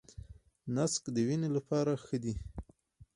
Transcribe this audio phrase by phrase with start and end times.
[0.75, 2.33] نسک د وینې لپاره ښه دي.